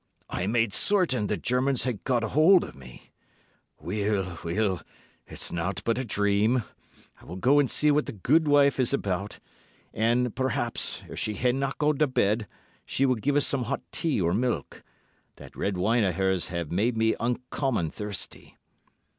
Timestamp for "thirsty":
17.91-18.57